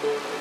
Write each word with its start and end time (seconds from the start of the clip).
for 0.00 0.18
you. 0.24 0.35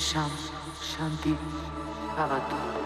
विशाम 0.00 0.30
शांति 0.90 1.32
भवतु 2.18 2.79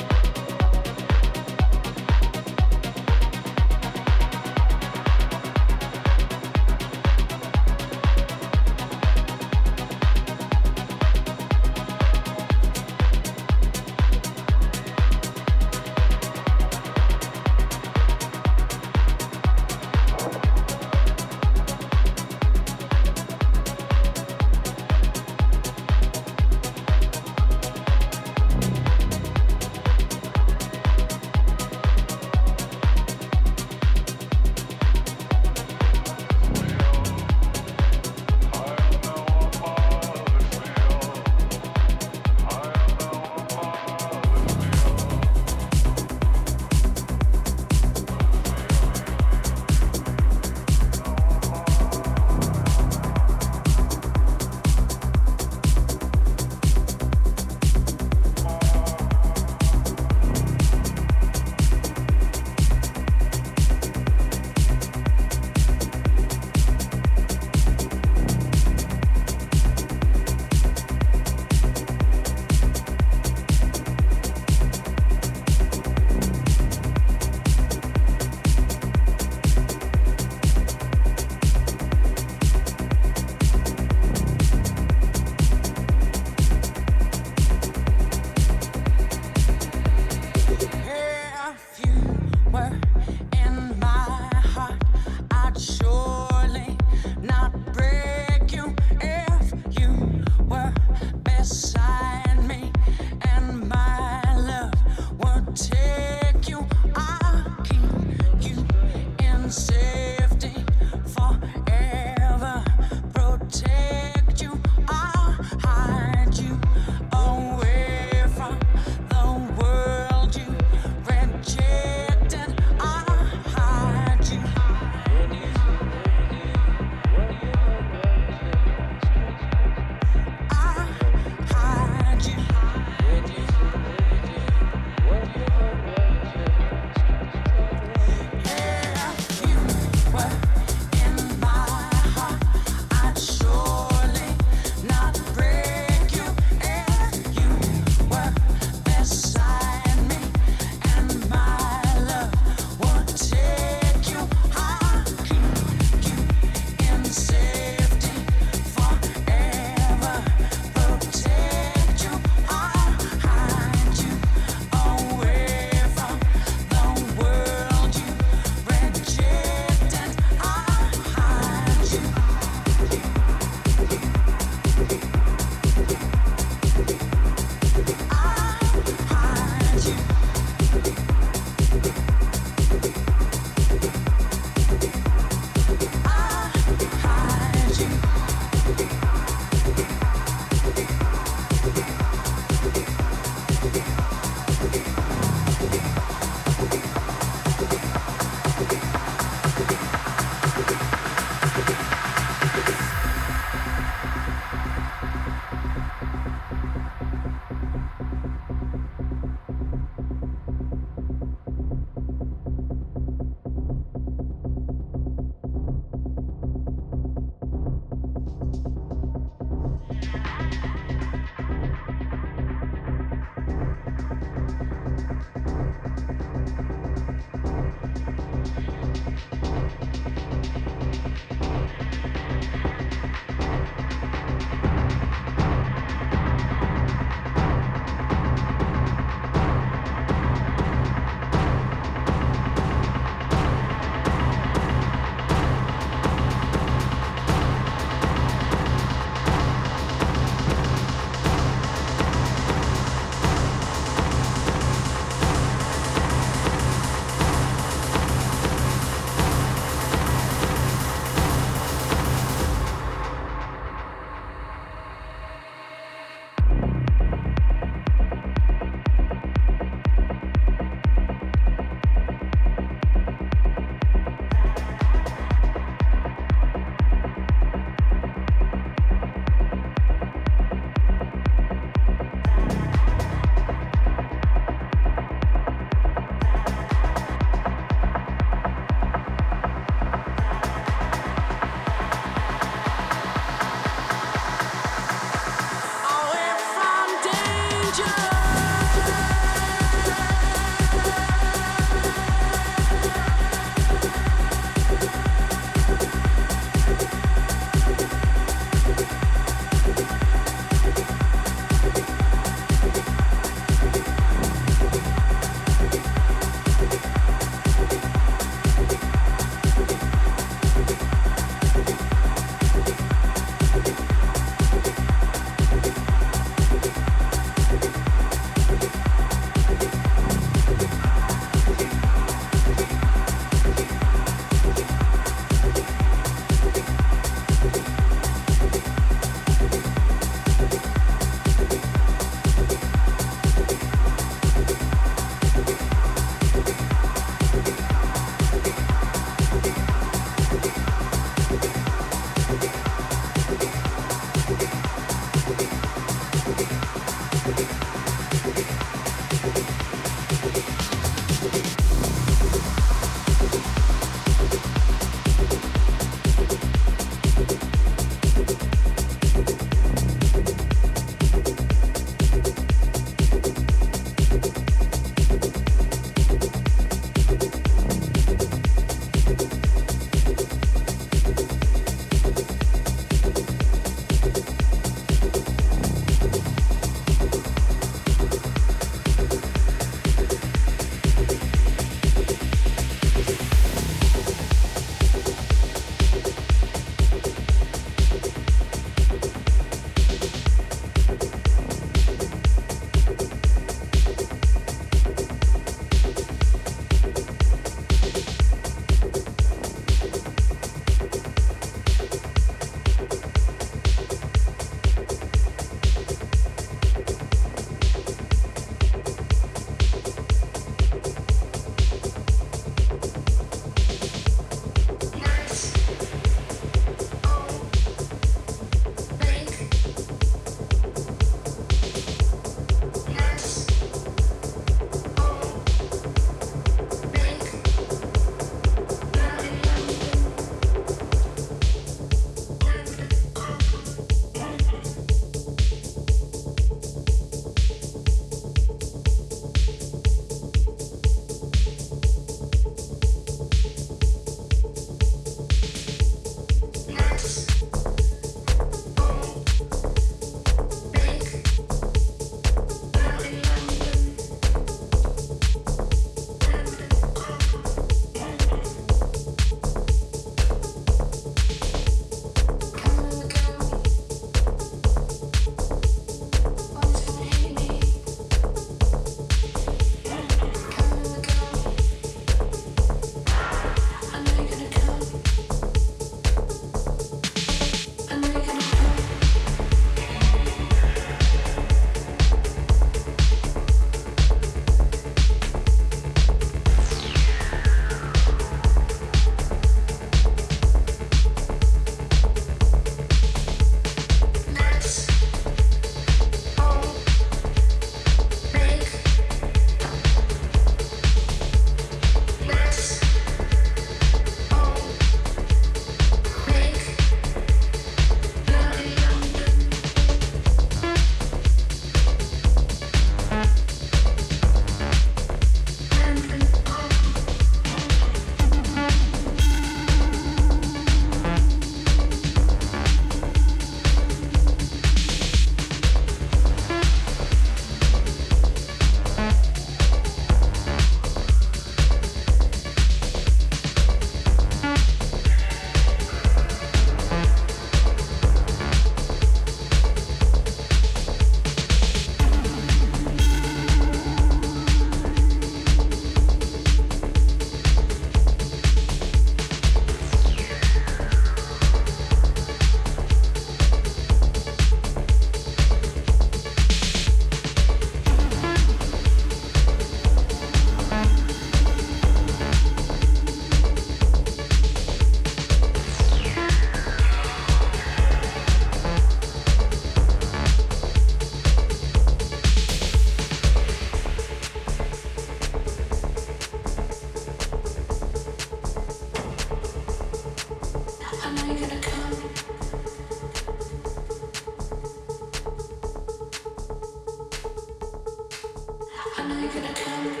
I 598.97 599.07
know 599.07 599.17
you're 599.19 599.31
gonna 599.31 599.53
come. 599.53 600.00